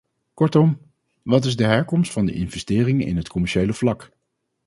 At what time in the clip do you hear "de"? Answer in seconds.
1.55-1.63, 2.25-2.33